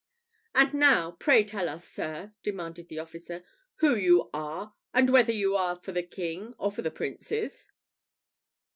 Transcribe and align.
"And 0.55 0.73
now, 0.73 1.11
pray 1.11 1.43
tell 1.43 1.69
us, 1.69 1.87
sir," 1.87 2.33
demanded 2.41 2.87
the 2.89 2.97
officer, 2.97 3.43
"who 3.75 3.93
you 3.95 4.31
are, 4.33 4.73
and 4.95 5.11
whether 5.11 5.31
you 5.31 5.55
are 5.55 5.75
for 5.75 5.91
the 5.91 6.01
king 6.01 6.55
or 6.57 6.71
the 6.71 6.89
Princes?" 6.89 7.69